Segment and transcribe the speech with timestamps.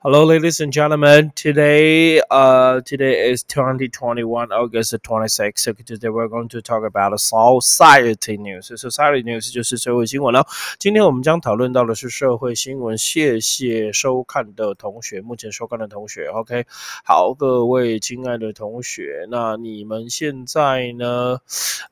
[0.00, 1.32] Hello, ladies and gentlemen.
[1.34, 5.58] Today, uh, today is 2021 August 26th.
[5.58, 8.70] So today we're going to talk about society news.
[8.76, 10.46] Society news 就是社会新闻了。
[10.78, 12.96] 今天我们将讨论到的是社会新闻。
[12.98, 16.66] 谢谢收看的同学，目前收看的同学，OK。
[17.02, 21.38] 好，各位亲爱的同学，那你们现在呢？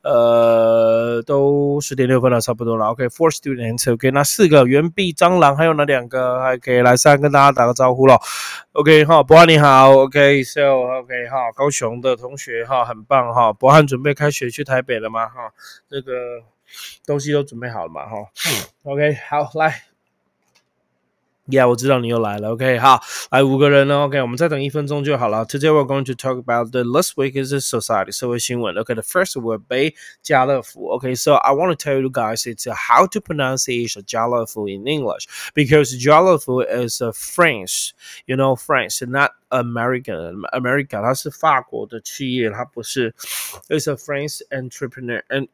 [0.02, 2.84] 呃，都十点六分了，差不多了。
[2.88, 3.90] OK，four students。
[3.90, 6.40] OK，那四个圆币蟑螂，还有哪两个？
[6.42, 7.93] 还可以来三跟大家打个招呼。
[8.06, 8.20] 了
[8.72, 15.26] ，OK 哈，博翰你好，OK，So OK 哈，高雄的同学哈，很棒哈，博翰准备开学去台北了吗？
[15.28, 15.52] 哈，
[15.88, 16.12] 这个
[17.06, 18.06] 东西都准备好了吗？
[18.06, 18.16] 哈
[18.82, 19.93] ，OK 好来。
[21.51, 22.51] Yeah，我知道你又来了。
[22.51, 23.01] OK，好，
[23.31, 24.03] 来五个人了。
[24.03, 25.43] OK，我们再等一分钟就好了。
[25.47, 28.77] Today we're going to talk about the last week is society 社会新闻。
[28.77, 30.89] OK，the first will be 家乐福。
[30.89, 36.63] OK，so I want to tell you guys it's how to pronounce Jalafu in English because Jalafu
[36.67, 37.93] is a French,
[38.27, 43.13] you know French, not American America，它是法国的企业，它不是，
[43.67, 45.47] it's a French entrepreneur and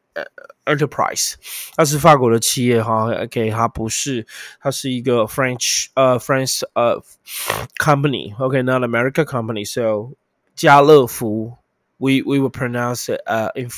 [0.66, 1.36] enterprise，
[1.76, 4.26] 它是法国的企业哈，OK，它不是，
[4.60, 7.02] 它是一个 French 呃 French 呃
[7.78, 10.16] company，OK，not American company，so
[10.56, 11.58] 家乐福，
[11.98, 13.70] we we will pronounce it uh in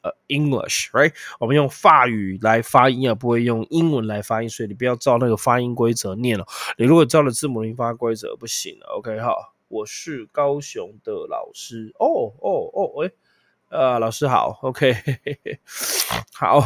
[0.00, 1.12] 呃，English，right？
[1.40, 6.46] 我们用法语来发音，而不会用英文来发音，所以你不要照那个发音规则念了。
[6.76, 8.86] 你如果照了字母音发规则，不行了。
[8.98, 11.92] OK，好，我是高雄的老师。
[11.98, 13.10] 哦哦哦，喂，
[13.70, 14.60] 呃，老师好。
[14.62, 14.94] OK，
[16.32, 16.62] 好。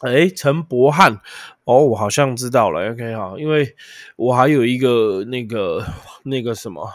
[0.00, 1.20] 哎，陈博翰，
[1.64, 2.90] 哦，我好像知道了。
[2.90, 3.74] OK，好，因为
[4.16, 5.86] 我还有一个那个
[6.24, 6.92] 那个什么。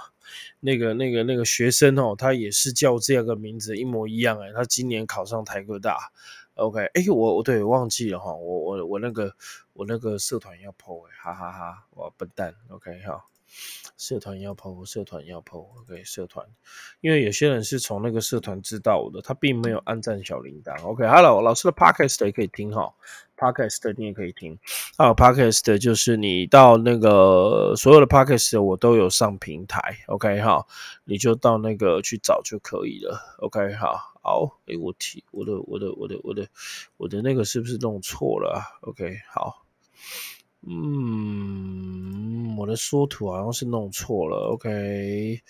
[0.60, 4.52] 那个、那个、那个学生哦，他也是叫这样个名字，一模一样哎。
[4.54, 6.12] 他今年考上台科大
[6.56, 6.84] ，OK。
[6.94, 9.34] 哎，我我对忘记了哈，我我我那个
[9.74, 13.24] 我那个社团要破哎，哈哈哈，我笨蛋，OK 哈。
[13.98, 16.04] 社团要抛社团要抛，OK，。
[16.04, 16.46] 社团，
[17.02, 21.08] 因为有些人是从那个社团知道我的，他并没有按赞小铃铛，OK。
[21.08, 22.94] Hello，老师的 Podcast 也可以听哈。
[23.38, 24.58] Podcast 你也可以听，
[24.98, 30.66] 啊，Podcast 就是你到那个所有的 Podcast 我都有上平台，OK 哈，
[31.06, 36.48] 你就到那个去找就可以了，OK 哈，好，哎，我提我的我的我的我的
[36.98, 39.64] 我的那个是不是弄错了？OK 好，
[40.62, 45.42] 嗯，我的缩图好像是弄错了，OK，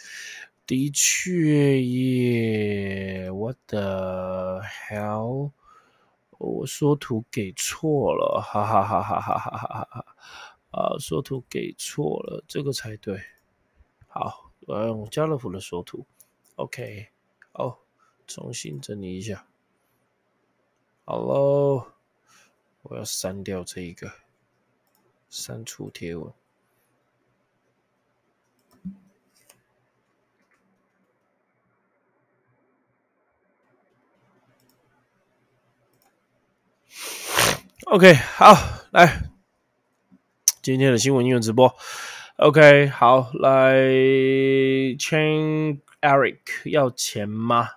[0.65, 5.51] 的确耶，What the hell？
[6.39, 10.05] 我缩图给错了，哈哈哈哈哈哈哈哈哈！
[10.69, 13.19] 啊，缩图给错了，这个才对。
[14.07, 16.05] 好，我要用家乐福的缩图。
[16.57, 17.07] OK，
[17.53, 17.79] 哦，
[18.27, 19.47] 重新整理一下。
[21.05, 21.87] 好喽，
[22.83, 24.11] 我要删掉这一个，
[25.29, 26.33] 删除贴文。
[37.85, 38.53] OK，好，
[38.91, 39.29] 来
[40.61, 41.73] 今天的新闻音乐直播。
[42.35, 43.75] OK，好，来
[44.99, 47.69] ，Chain Eric 要钱吗？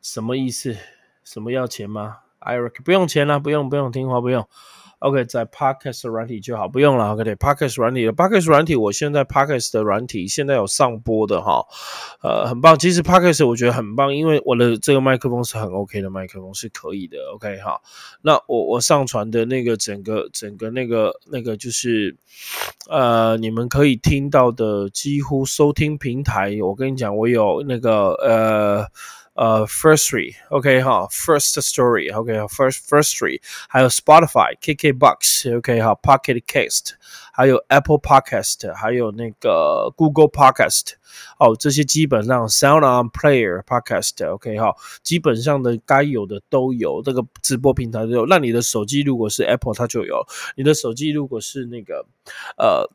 [0.00, 0.74] 什么意思？
[1.22, 4.48] 什么要钱吗？Eric 不用钱了，不用，不用听话，不用。
[5.00, 7.14] OK，在 Podcast 软体就好，不用了。
[7.14, 11.64] OK，Podcast 软体的 Podcast 软体，我现在 Podcast 的软体现在有上播的哈，
[12.22, 12.78] 呃，很棒。
[12.78, 17.16] 其实 Podcast 我觉得很棒，因为我的这个麦克风是很 OK 的麦克风，是可以的。
[17.34, 17.80] OK 哈，
[18.20, 22.14] 那我我上传的那个整个整个那个那个就是，
[22.90, 28.86] 呃，你们可以听到的几乎收听平台，我跟你讲，我有那个呃。
[29.39, 36.91] 呃，Firstory，OK 哈，First Story，OK，First Firstory，还有 Spotify、KKBox，OK 哈，Pocket Cast，
[37.33, 40.93] 还有 Apple Podcast，还有那个 Google Podcast，
[41.37, 44.73] 哦，这些基本上 Sound On Player Podcast，OK 哈，
[45.03, 48.25] 基本上的该有的都有，这个直播平台都有。
[48.25, 50.15] 那你的手机如果是 Apple，它就有；
[50.55, 52.05] 你的手机如果是那个
[52.57, 52.89] 呃。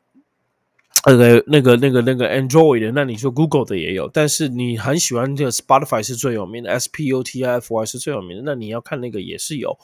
[1.06, 9.78] 那个、那个、那个、那个 Android 的，那你说 Google 的也有，但是你很喜欢这个 Spotify 是最有名的，S P U T I F Y 是最有名的，那你要看那个也是有，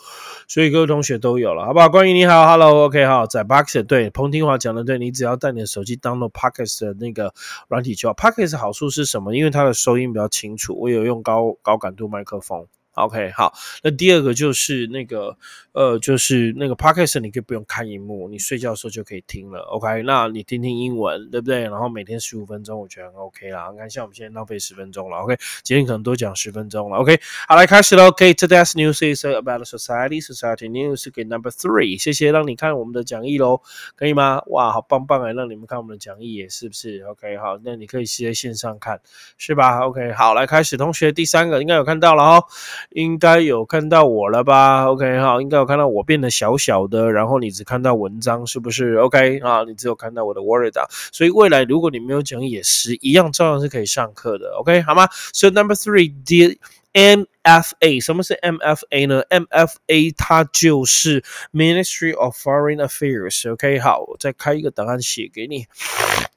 [0.48, 1.88] 所以各位同学都有了，好不好？
[1.88, 7.32] 关于你好，Hello，OK，好，在 Box 对彭听华讲的对，你只要带你的手机 download Podcast 的那个
[7.68, 8.14] 软体就好。
[8.14, 9.36] Podcast 好处是什么？
[9.36, 12.66] 因为它的收音比较清楚，我有用高高感度麦克风。
[12.94, 15.34] OK，好，那第二个就是那个，
[15.72, 19.60] 呃，就是那个 Podcast，你可以不用看荧幕，你睡觉的时候就可以听了。
[19.60, 21.62] OK，那你听听英文，对不对？
[21.62, 23.70] 然后每天十五分钟，我觉得很 OK 啦。
[23.72, 25.16] 你看，像我们现在浪费十分钟了。
[25.18, 26.98] OK，今天可能多讲十分钟了。
[26.98, 27.18] OK，
[27.48, 28.08] 好，来开始了。
[28.08, 30.22] OK，today's news is about society.
[30.22, 31.98] Society news 给 number three。
[31.98, 33.62] 谢谢，让你看我们的讲义喽，
[33.96, 34.42] 可以吗？
[34.48, 39.00] 哇，好棒棒哎，让你们看我们的讲义，是不是？OK，好，那你可以直接线上看，
[39.38, 42.44] 是吧？OK，好，来开始，同学，第三个应该有看到了哦。
[42.90, 54.54] 应该有看到我了吧？OK 哈，应该有看到我变得小小的，然后你只看到文章，是不是？OK 啊，你只有看到我的 Word 档，所以未来如果你没有讲也是一样，照样是可以上课的。
[54.58, 56.56] OK 好吗？So number three, the
[56.92, 63.50] MFA，什么是 MFA 呢？MFA 它就是 Ministry of Foreign Affairs。
[63.52, 65.66] OK 好，我再开一个档案写给你。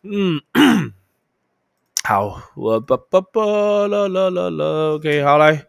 [0.04, 0.42] 嗯。
[2.05, 5.67] 好，我叭叭叭啦啦啦啦，OK，好来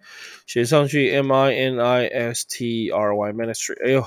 [0.47, 4.03] 写上去，M I N I S T R Y Ministry，哎呦，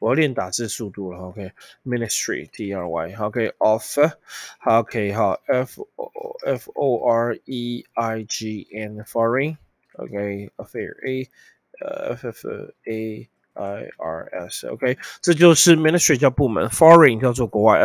[0.00, 11.28] 我要练打字速度了，OK，Ministry T R Y，OK，Of，OK，好，F O F O R E I G N，Foreign，OK，Affair，A，
[11.80, 12.48] 呃，F F
[12.86, 13.28] A。
[13.59, 17.81] I R S，OK，这就是 Ministry 叫部门，Foreign 叫做国外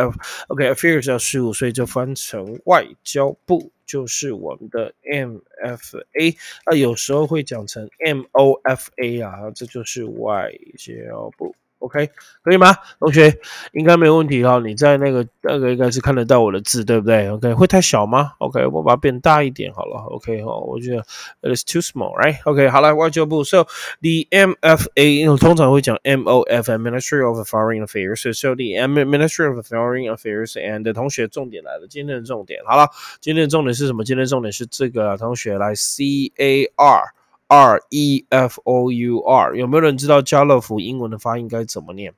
[0.47, 11.53] ，OK，Affairs 叫事务，所以就翻成外交部，就是我们的 M F A，啊有时候会讲成 M O F A 啊，这就是外交部。
[11.95, 12.11] OK，
[12.43, 12.75] 可以吗？
[12.99, 13.39] 同学
[13.71, 14.59] 应该没有问题哈。
[14.59, 20.01] 你在那个那个应该是看得到我的字，对不对？OK，会太小吗？OK，我把它变大一点好了。
[20.09, 21.01] OK 好，我觉得
[21.41, 23.45] it is too small，right？OK，好了，外交部。
[23.45, 23.63] So
[24.01, 28.33] the MFA 通常会讲 MOF，Ministry of Foreign Affairs。
[28.33, 32.89] So the Ministry of Foreign Affairs and 同学重点来了，今天的重点好了，
[33.21, 34.03] 今天的重点是什么？
[34.03, 37.05] 今天的重点是这个同学来 CAR。
[37.47, 42.11] R E F O U R，有没有人知道家乐福英文的发音该怎么念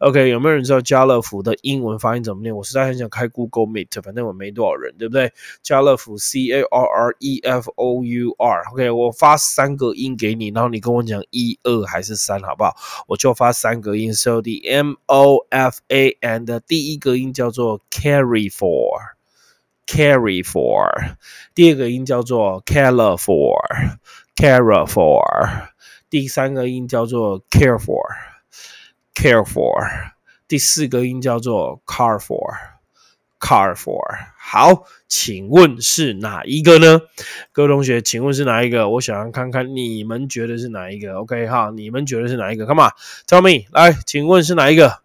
[0.00, 2.54] ？OK，有没有人知道家乐福的英文发音怎么念？
[2.54, 5.32] 我实在很想开 Google Meet，反正我没多少人，对不对？
[5.62, 12.74] 家乐福 C A R R E F O U R，OK，我发三个音给你，然后你跟我讲一二还是三，好不好？
[13.06, 21.14] 我就发三个音，So the M O F A，and 第一个音叫做 Carry for，Carry for，
[21.54, 23.54] 第二个音叫做 Care for。
[24.36, 25.68] Care for，
[26.10, 30.12] 第三个音叫做 care for，care for，
[30.46, 34.00] 第四个音叫做 car for，car for。
[34.36, 37.00] 好，请问是哪一个呢？
[37.52, 38.88] 各位同学，请问是哪一个？
[38.88, 41.14] 我想要看看你们觉得是哪一个。
[41.18, 45.02] OK 哈，你们觉得是哪一个？Come on，tell me，来，请问是哪一个？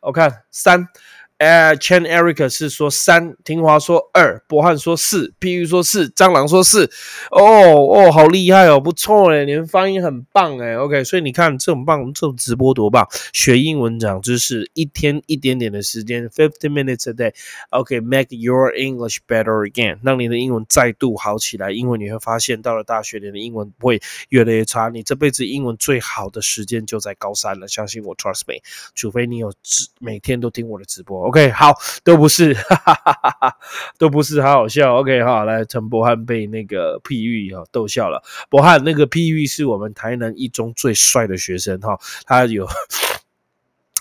[0.00, 0.88] 我看三。
[1.38, 6.90] 哎，Chen Eric 是说三，听华说二，博汉说四，P U 说四，蟑螂说四。
[7.30, 10.76] 哦哦，好厉害哦，不错哎，你们发音很棒哎。
[10.76, 17.32] OK，所以你看这种棒，这种直播多棒，学英文长知识，一天一点点的时间，fifty minutes a day。
[17.70, 21.70] OK，make your English better again，让你的英文再度好起来。
[21.70, 24.00] 因为你会发现，到了大学，你的英文会
[24.30, 24.88] 越来越差。
[24.88, 28.60] 你这辈子英文最好的时间就在高三了，相信我，trust me。
[28.96, 31.27] 除非你有直每天都听我的直播。
[31.28, 33.56] OK，好，都不是， 哈哈哈哈，
[33.98, 34.96] 都不是，好好笑。
[34.96, 38.22] OK，好，来，陈博翰被那个譬喻哈逗笑了。
[38.48, 42.66] 博翰那个譬喻是我们台南一中最帅的学生哈，他有，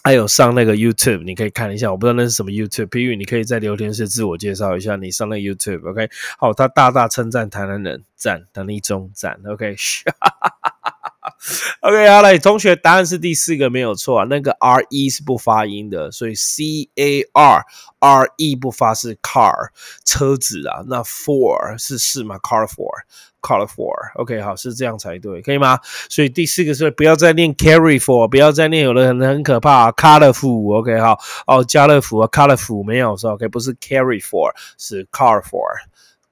[0.04, 1.92] 他有上那个 YouTube，你可以看一下。
[1.92, 4.96] 我不知道那是什么 YouTube 譬喻，你可以在聊天室自我介绍一下。
[4.96, 5.90] 你上那 YouTube。
[5.90, 9.38] OK，好，他大大称赞台南人，赞，台南一中赞。
[9.46, 9.76] OK，
[10.22, 10.94] 哈。
[11.82, 14.26] OK，好了，同学，答案是第四个没有错啊。
[14.30, 17.66] 那个 R E 是不发音的，所以 C A R
[18.00, 19.70] R E 不发是 car
[20.06, 20.84] 车子啊。
[20.88, 23.94] 那 four 是是吗？car four，car four。
[24.16, 25.80] OK，好，是这样才对，可以吗？
[26.10, 31.18] 所以第四个是不要再念 carry for，不要再念，有的很很可怕啊，colorful，OK，好，
[31.48, 35.62] 哦，家乐福啊，colorful 没有说 OK，不是 carry for，是 car four。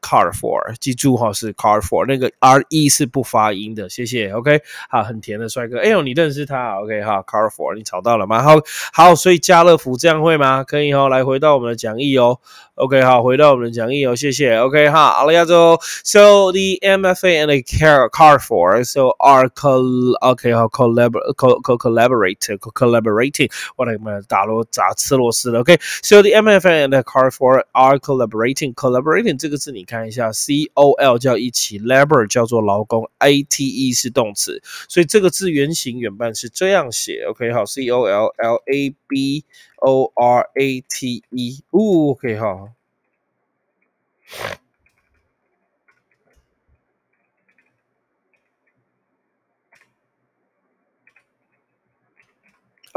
[0.05, 4.31] Carrefour，记住哈，是 Carrefour，那个 R E 是不发音的，谢谢。
[4.31, 8.43] OK，好，很甜的帅哥，哎呦，你认识他？OK，哈 Carrefour，你找到了吗？
[8.43, 8.51] 好，
[8.93, 10.63] 好，所以家乐福这样会吗？
[10.63, 12.39] 可以哦，来回到我们的讲义哦。
[12.75, 14.57] OK，好，回到我们的讲义哦，谢谢。
[14.57, 25.61] OK，哈，阿拉亚洲，So the MFA and the Car Car for，So are co，OK，好，collaborate，co-collaborate，co-collaborating，我来嘛打螺砸吃螺丝了。
[25.61, 37.25] OK，So the MFA and the Carrefour are collaborating，collaborating 这个字你看看一下，C O L 叫一起，labor 叫做劳工，A T E 是动词，所以这个字原形原版是这样写。
[37.29, 39.43] OK，好，C O L L A B。
[39.77, 42.71] O R A T E，哦，OK 哈。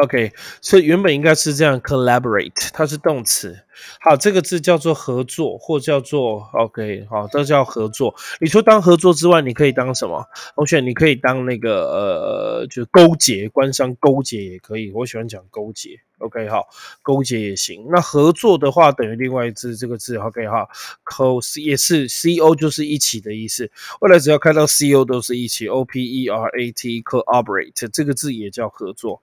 [0.02, 3.58] OK，所以原本应该是这样，collaborate，它是动词。
[4.00, 8.14] 好，这个字叫做合作，或叫做 OK，好，这叫合作。
[8.40, 10.24] 你说当合作之外，你可以当什么？
[10.54, 14.92] 同学，你可以当那个呃，就是勾结，官商勾结也可以。
[14.92, 15.90] 我喜欢讲勾结。
[16.18, 16.66] OK，好，
[17.02, 17.86] 勾结也行。
[17.90, 20.68] 那合作的话，等于另外一字，这个字 OK 哈
[21.04, 23.70] ，co 也是 CO 就是一起的意思。
[24.00, 29.22] 未来只要看到 CO 都是一起 O P E R A T cooperate 这个字也叫合作。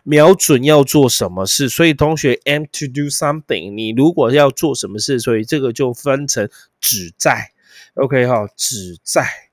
[0.04, 1.68] 瞄准要做什么事。
[1.68, 6.48] 所以同学 aim to do something，你如果要做什么事，所以这个就分成
[6.80, 7.50] 旨在
[7.94, 9.47] ，OK 哈，旨在。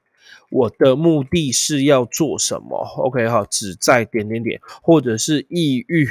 [0.49, 6.07] 我的目的是要做什么？OK 哈，只在点点点，或者是抑郁。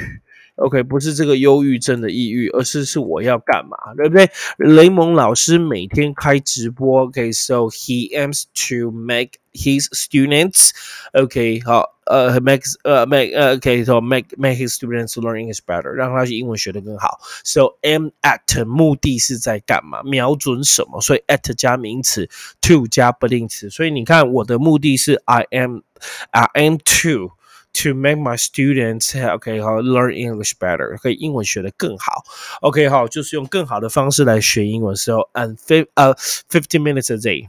[0.55, 4.29] OK，不是这个忧郁症的抑郁，而是是我要干嘛，对不对？
[4.57, 10.69] 雷蒙老师每天开直播，OK，so he aims to make his students
[11.11, 17.19] OK 好，呃，makes 呃 make 呃 OK，so make make his students learn English better，让他英文学得更好。
[17.43, 20.03] So aim at 目的是在干嘛？
[20.03, 21.01] 瞄准什么？
[21.01, 22.29] 所以 at 加名词
[22.61, 23.69] ，to 加不定词。
[23.69, 25.81] 所以你看，我的目的是 I am
[26.31, 27.31] I am to。
[27.74, 32.24] To make my students OK 好 learn English better，可以英文学得更好。
[32.62, 34.96] OK 好，就是用更好的方式来学英文。
[34.96, 37.48] So and fif 呃 fifteen minutes a day，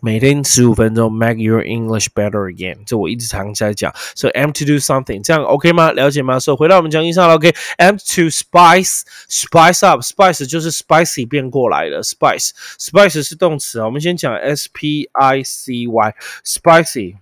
[0.00, 2.80] 每天十五分钟，make your English better again。
[2.84, 3.90] 这我一直常在讲。
[4.14, 5.92] So I'm to do something，这样 OK 吗？
[5.92, 6.38] 了解吗？
[6.38, 7.36] 所以回到我们讲义上了。
[7.36, 13.86] OK，I'm to spice spice up，spice 就是 spicy 变过来的，spice，spice 是动词啊。
[13.86, 17.16] 我们先讲 S P I C Y，spicy。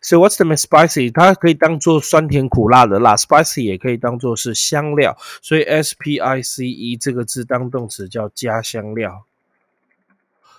[0.00, 1.12] 所以 what's the spicy？
[1.12, 5.16] 它可以当做酸甜苦辣的辣，spicy 也可以当做是香料。
[5.42, 9.24] 所以 S P I C E 这个字当动词叫加香料，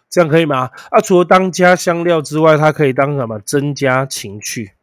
[0.09, 0.71] 这样可以吗？
[0.89, 3.39] 啊，除了当加香料之外，它可以当什么？
[3.39, 4.73] 增加情趣。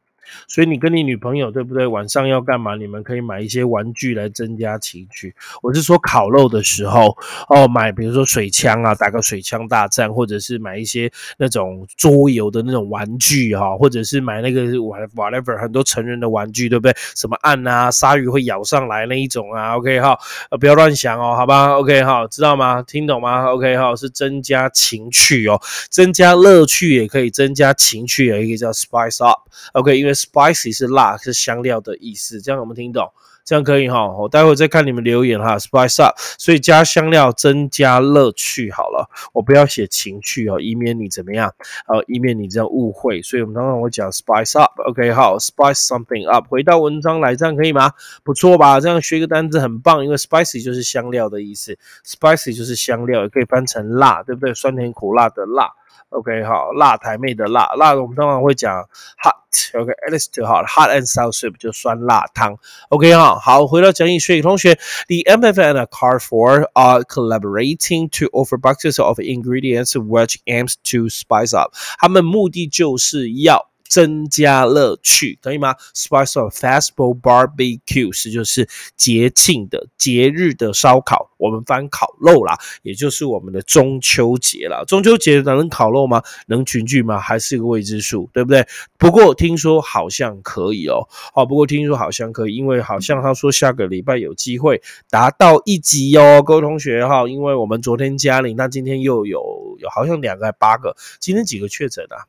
[0.47, 1.87] 所以你跟你女朋友对不对？
[1.87, 2.75] 晚上要干嘛？
[2.76, 5.35] 你们可以买一些玩具来增加情趣。
[5.62, 7.16] 我是说烤肉的时候
[7.49, 16.94] 哦，买比如说水枪啊，打个水枪大战，或者是买一些那种桌游的那种玩具哈，或者是买那个 whatever 很多成人的玩具，对不对？
[17.16, 20.18] 什么按啊，鲨鱼会咬上来那一种啊，OK 哈，
[20.50, 22.82] 呃不要乱想哦，好吧，OK 哈，知道吗？
[22.82, 25.58] 听懂吗？OK 哈，是增加情趣哦，
[25.88, 30.18] 增加乐趣也可以，增加情趣也可以叫 spice up，OK，因为。
[30.19, 33.11] Spicy 是辣，是香料的意思，这样有没有听懂？
[33.45, 35.57] 这样可以哈，我待会再看你们留言哈。
[35.57, 41.51] Spice up，所以加香料增加乐趣好了，我不要写情趣哦，以免你怎么样，
[41.87, 43.23] 呃，以免你这样误会。
[43.23, 47.91] 所以我们刚刚我讲 Spice up，OK，好，Spice something up，回到文章来，这样可以吗？
[48.23, 48.79] 不错吧？
[48.81, 54.53] 这样学一个单词很棒，因为 Spicy 就是香料的意思，Spicy 就是香料，也可以翻成辣，对不对？
[54.53, 55.73] 酸甜苦辣的辣。
[56.10, 58.88] OK，好，辣台妹的辣，辣我们通常会讲
[59.18, 62.56] hot，OK，at least 好，hot and sour soup 就酸辣汤，
[62.89, 64.75] OK 哈，好，回到讲义，所以同学，
[65.08, 71.10] the MF and a car for are collaborating to offer boxes of ingredients which aims to
[71.10, 73.67] spice up，他们目的就是要。
[73.88, 84.85] 增加乐趣，可以吗？Spice of festival barbecue 是就是节庆的节日的烧烤，我们翻烤肉啦，也就是我们的中秋节啦。
[84.87, 86.23] 中秋节能烤肉吗？
[86.47, 87.18] 能群聚吗？
[87.18, 88.66] 还是个未知数，对不对？
[88.99, 102.26] 不过听说好像可以哦，好，不过听说好像可以，因为好像他说下个礼拜有机会达到一级哦，各位同学哈，因为我们昨天加零，那今天又有有好像两个还八个，今天几个确诊啊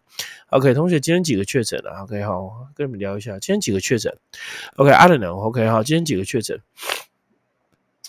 [0.50, 4.16] ？OK，同学，今天几个确诊了？OK，好，跟你们聊一下，今天几个确诊
[4.78, 5.36] ？OK，I don't know。
[5.36, 6.60] OK，好，今天几个确诊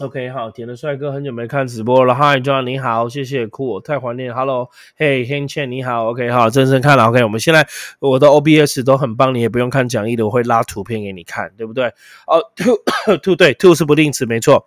[0.01, 2.15] ？OK，好，甜的帅哥，很久没看直播了。
[2.15, 4.35] Hi，John，你好，谢谢，酷，太怀念。
[4.35, 6.07] Hello，Hey，Hen Chen，你好。
[6.07, 7.05] OK，好，真正看了。
[7.11, 7.67] OK，我们现在
[7.99, 11.85] 我的 OBS 都很棒，你也不用看讲义的，我会拉图片给你看，对不对？
[12.27, 14.67] 哦，Two，Two，对，Two 是不定词，没错，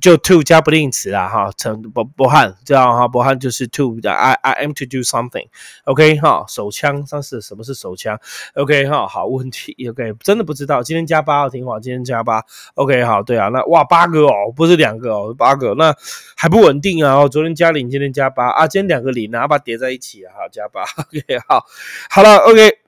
[0.00, 5.46] 就 Two 加不定词啊，哈，陈博博汉这样哈，博汉就是 Two，I I am to do something。
[5.84, 8.18] OK，哈，手枪，上次什么是手枪
[8.56, 9.76] ？OK，哈，好问题。
[9.88, 12.42] OK，真的不知道，今天加八，挺好，今天加八。
[12.74, 14.71] OK，好，对啊，那哇，八个哦，不是。
[14.72, 15.94] 是两个哦，八个，那
[16.36, 17.14] 还不稳定啊！
[17.14, 20.82] 哦，昨天加零，今天加八啊，今天两个零，然后把它叠在一起啊，好加八。
[21.06, 21.64] OK，好，
[22.10, 22.78] 好了，OK，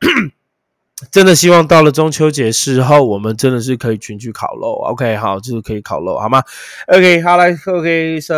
[1.11, 4.81] 真的希望到了中秋节时候，我们真的是可以群聚烤肉。
[4.87, 6.43] OK，好，就是可以烤肉，好吗
[6.87, 8.33] ？OK，好来，OK，So，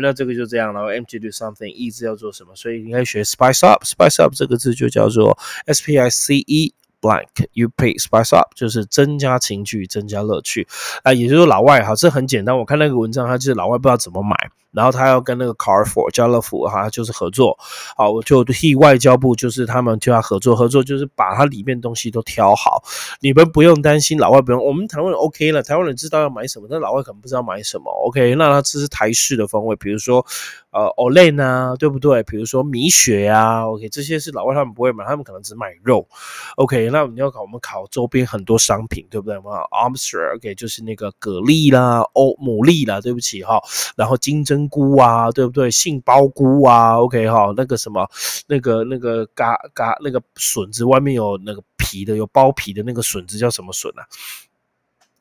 [0.00, 0.92] 那这个就这样了。
[0.92, 2.54] M to do something，意思要做什么？
[2.54, 6.74] 所以应该学 spice up，spice up 这个字就叫做 S P I C E。
[7.02, 10.66] Blank you pay spice up 就是增加情趣，增加乐趣
[11.02, 12.56] 啊，也就是老外哈，这很简单。
[12.56, 14.36] 我看那个文章，他就是老外不知道怎么买，
[14.70, 17.58] 然后他要跟那个 Carrefour 家乐福哈，就是合作。
[17.96, 22.82] 好，我就替外交部，就是他们就要合作，合作就是把它里面东西都挑好，
[23.20, 27.90] 你们不用担心，老外不用，我们台湾人 OK 了，台湾人知道要买什么，但老外可能不知道买什么。
[28.06, 30.24] OK，那他这是台式的风味，比如说。
[30.72, 32.22] 呃，Olay 呢，对不对？
[32.22, 36.08] 比如说米雪啊，OK，这些是老外他们不会买，他们可能只买肉。
[36.56, 39.36] OK，那你要考我们考周边很多商品，对不对？
[39.40, 43.60] 嘛，Armstrong，OK，就是那个蛤蜊啦、哦，牡蛎啦，对不起哈。
[43.96, 45.70] 然后金针菇啊，对不对？
[45.70, 48.08] 杏鲍菇啊，OK 哈，那个什么，
[48.46, 54.08] 那个那个嘎嘎那个笋子外面有那个皮的，有包皮的那个笋子叫什么笋啊？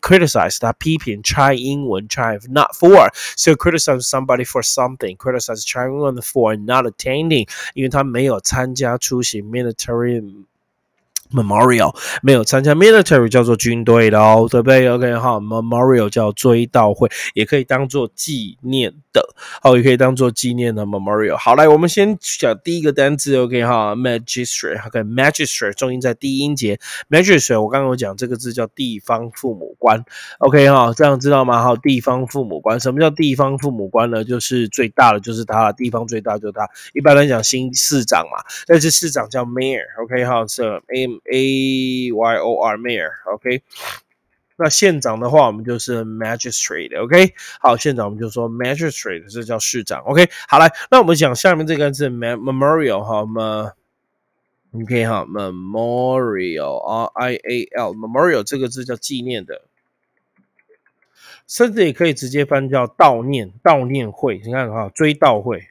[0.00, 9.42] criticize 他批评蔡英文 try not for so criticize somebody for something criticize 蔡英文 for not attending，因为他没有参加出席
[9.42, 10.02] military。
[11.31, 19.27] Memorial 没有参加 military 叫做军队的哦，对不对？OK 哈，Memorial 叫追悼会，也可以当做纪念的，
[19.61, 21.35] 好，也可以当做纪念的 Memorial。
[21.35, 30.03] 好，来，我们先讲第一个单字，OK 哈，Magistrate，OK，Magistrate 重音在第一音节，Magistrate 我刚刚有讲这个字叫地方父母官
[30.39, 31.61] ，OK 哈，这样知道吗？
[31.61, 34.23] 哈，地方父母官，什么叫地方父母官呢？
[34.23, 36.67] 就是最大的就是他，地方最大就是他。
[36.93, 41.16] 一般来讲，新市长嘛，但是市长叫 Mayor，OK 哈，是 M。
[41.31, 43.61] A Y O R mayor，OK，
[44.55, 53.19] 那县长的话，我们就是 magistrate，OK，好，县长我们就说 magistrate，这叫市长，OK，好来，那我们讲下面这个字 memorial 哈
[54.71, 59.61] ，M，OK 哈，memorial，R I A L，memorial 这个字叫纪念的，
[61.47, 65.67] 甚至也可以直接翻叫悼念，悼念会，你看哈，追悼会。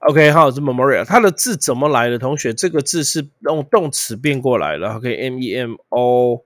[0.00, 2.18] OK，好，是 memorial，它的字怎么来的？
[2.18, 4.94] 同学，这个字是用动词变过来的。
[4.94, 6.44] OK，M E M O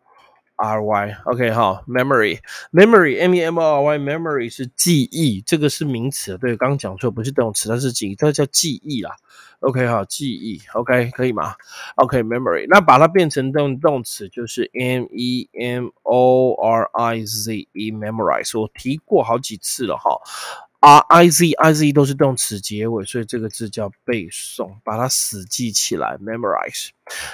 [0.57, 9.17] R Y，OK 哈，memory，memory，M E M O R Y，memory 是记忆，这个是名词，对，刚刚讲错，不是动词，它是记忆，它叫记忆啦
[9.61, 11.55] ，OK 哈，记忆，OK 可以吗
[11.97, 20.21] ？OK，memory，那把它变成动动词就是 M E M O R I Z E，memorize，我提过好几次了哈。
[20.81, 26.89] R I Z I Z 都是动词结尾，所以这个字叫背诵，把它死记起来，memorize。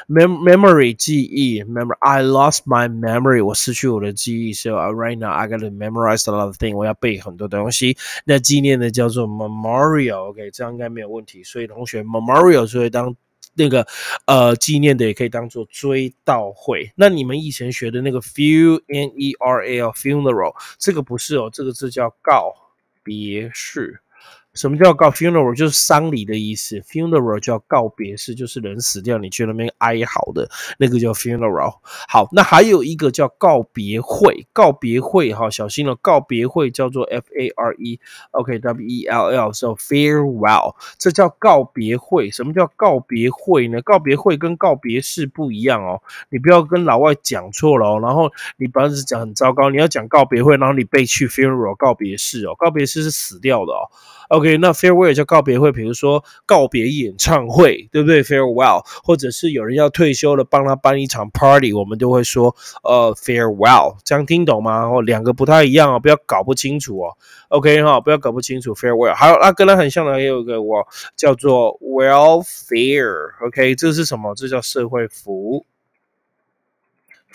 [0.09, 6.57] mem memory 记忆，memory I lost my memory，我失去我的记忆，so right now I gotta memorize a lot of
[6.57, 7.97] things，我要背很多东西。
[8.25, 11.45] 那纪念的叫做 memorial，OK，这样应该没有问题。
[11.45, 13.15] 所以同学 memorial 就会当
[13.55, 13.87] 那个
[14.25, 16.91] 呃纪念的，也可以当做追悼会。
[16.97, 22.53] 那你们以前学的那个 funeral funeral，这个不是哦，这个字叫告。
[23.07, 23.81] 别墅，
[24.57, 25.55] 什么叫告 funeral？
[25.55, 26.81] 就是丧礼的意思。
[26.81, 31.77] funeral 叫告别式，就是人死掉，你去那边哀嚎的那个叫 funeral。
[32.09, 42.31] 好，那还有一个叫告别会，告别会哈，小心了，告别会叫做 f a r e，OK，w e l l，叫 farewell，这叫告别会。
[42.31, 43.83] 什么叫告别会呢？
[43.83, 48.01] 告别会跟告别式不一样哦，你不要跟老外讲错了哦。
[48.01, 53.91] 然后你不要是讲很糟糕，你要讲告别会，然后你背去 funeral 告别式哦，告别式是死掉的哦。
[54.29, 64.87] OK，那 farewell 叫告别会，比如说告别演唱会，对不对？farewell，或者是有人要退休了，帮他办一场 party，我们都会说呃 farewell，这样听懂吗？
[64.87, 67.17] 哦，两个不太一样哦，不要搞不清楚哦。
[67.49, 69.15] OK 哈，不要搞不清楚 farewell。
[69.15, 73.47] 还有那跟它很像的，也有一个我叫做 welfare。
[73.47, 74.35] OK，这是什么？
[74.35, 75.67] 这叫社会服务。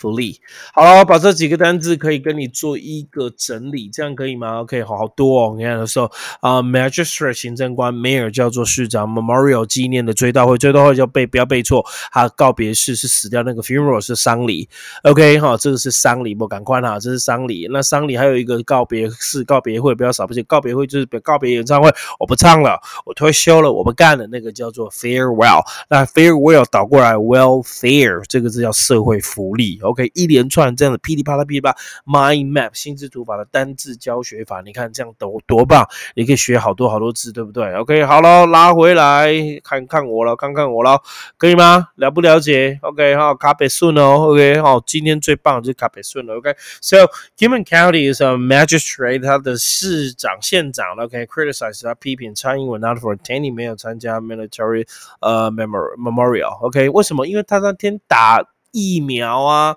[0.02, 0.40] 福利
[0.74, 5.54] 好了，把这几个单字可以跟你做一个整理，这样可以吗？OK，好好多哦。
[5.56, 6.10] 你看的时候
[6.40, 14.68] 啊，magistrate 行政官，mayor 叫做市长，memorial 纪念的追悼会，追悼会叫背不要背错，他告别式是死掉那个 funeral 是丧礼。
[15.04, 17.68] OK，好，这个是丧礼，不赶快哈，这是丧礼。
[17.70, 21.88] 那丧礼还有一个告别式，告别会不要少，不记告别会就是告别演唱会，
[22.18, 25.60] 我不唱了，我退休了，我不干了，那个叫做 farewell。
[25.88, 29.78] 那 farewell 倒过来 welfare 这个字叫社会福利。
[29.82, 31.76] OK，OK，一连串这样的噼里啪啦噼里啪
[32.06, 39.30] ，mind map 心智图法的单字教学法，你看这样多多棒，你可以学好多好多字，对不对？OK，好了，拉回来
[39.62, 41.00] 看看我了，看看我了，
[41.36, 41.88] 可以吗？
[41.96, 46.96] 了不了解？OK，好，卡北顺哦，OK，好，今天最棒就是卡北顺了，OK，So
[47.36, 54.86] Human County is a magistrate，他的市长、县长，OK，criticize 他批评蔡英文 not for attending 没有参加 military
[55.20, 57.26] 呃 memorial，OK，为什么？
[57.26, 58.51] 因为他那天打。
[58.72, 59.76] 疫苗啊，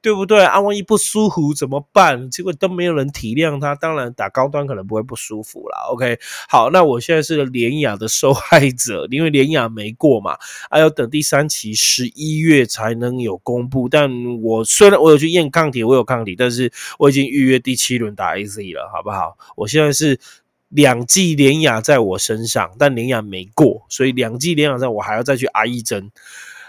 [0.00, 0.44] 对不对？
[0.44, 2.30] 啊，万一不舒服怎么办？
[2.30, 3.74] 结果都没有人体谅他。
[3.74, 5.78] 当然，打高端可能不会不舒服啦。
[5.90, 10.36] OK，好，那我现在是连雅的受害者，因为连雅没过嘛，
[10.70, 13.88] 还要等第三期十一月才能有公布。
[13.88, 14.08] 但
[14.40, 19.36] 我虽然我有去验抗体，我有抗体，但是我已经预约第七轮打 AZ 了，好不好？
[19.56, 20.20] 我现在是
[20.68, 26.12] 两剂连雅在我身上，但连雅没过，所以两剂连雅在我还要再去挨一针。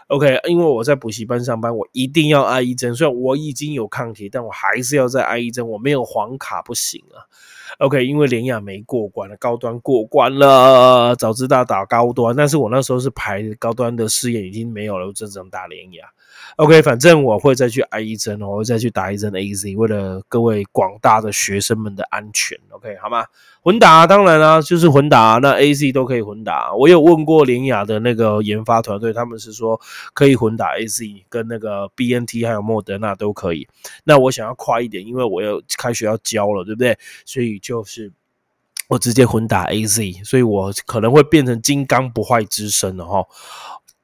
[0.07, 2.95] OK，因为我在补习班上班，我一定要挨一针。
[2.95, 5.67] 虽然我已经有抗体，但我还是要再挨一针。
[5.67, 7.27] 我没有黄卡不行啊。
[7.79, 11.13] OK，因为连雅没过关了，高端过关了。
[11.17, 16.05] 早知道打高端，但是我那时候是排高端的试验已经没有了，我只能打连雅。
[16.57, 22.57] OK，反正我会再去挨一针，我会再去打一针 AZ，为了各位广大的学生们的安全。
[22.71, 23.25] OK，好吗？
[23.61, 26.73] 混打当然啦，就是混打，那 AZ 都可以混打。
[26.73, 29.79] 我有问过联雅的那个研发团队，他们是说
[30.13, 33.67] 可以混打 AZ 跟那个 BNT 还有莫德纳都可以。
[34.05, 36.97] 那我想要快一点，因为我要开学要教了，对不对？
[37.25, 38.11] 所以就是
[38.87, 43.25] 我直接混打 AZ，所以我可能会变成金刚不坏之身了哈。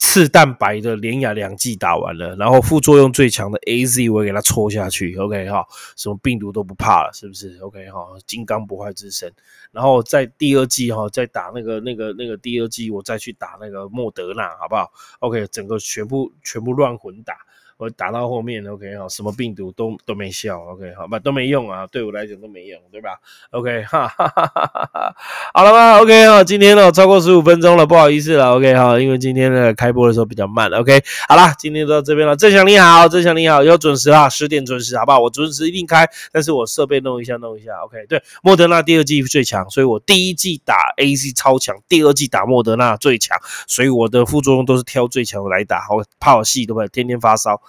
[0.03, 9.31] 次蛋白的连雅两剂打完了，然后副作用最强的 A Z 我也给它戳下去，OK 哈，什么病毒都不怕了，是不是？OK 哈，金刚不坏之身，
[9.71, 17.35] 然后在第二季哈，再打那个那个那个第二季，我再去打那个莫德纳，好不好？OK，整个全部全部乱混打。
[17.83, 23.19] 我打到后面，OK 好，什么病毒都都没效，OK 好，不都没用啊，对我来讲都没用，对吧
[23.51, 25.15] ？OK 哈，哈哈哈哈哈，
[25.53, 32.37] 好了吗？OK 哈，今天呢超过十五分钟了，不好意思了，OK 哈，因为今天的开播的时候比较慢，OK 好啦，今天就到这边了。
[32.37, 35.19] 郑祥你好，郑祥你好，要准时啊，十点准时，好不好？
[35.19, 46.87] 我准时一定开，但是我设备弄一下弄一下，OK 对，莫德纳第二季最强，所以我第一季打 A C 超强，第二季打莫德纳最强，所以我的副作用都是挑最强来打，我怕我戏对不对？
[46.87, 47.61] 天天发烧。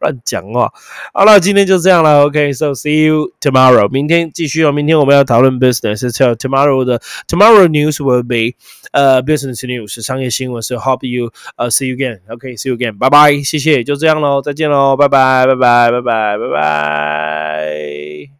[0.00, 0.72] 乱讲话。
[1.12, 2.24] 好了，今天就这样了。
[2.24, 3.88] OK，so、see you tomorrow。
[3.88, 4.72] 明天继续哦。
[4.72, 6.10] 明天我们要讨论 business。
[6.10, 8.56] So tomorrow 的 tomorrow news will be
[8.92, 10.62] 呃、business news 商业新闻。
[10.62, 12.20] So hope you 呃、see you again。
[12.28, 12.96] OK，see、you again。
[12.98, 18.37] 拜拜，谢谢，就这样喽，再见喽，拜拜，拜拜，拜拜，拜拜。